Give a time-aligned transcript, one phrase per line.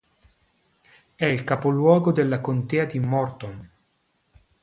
[1.13, 3.69] È il capoluogo della contea di Morton.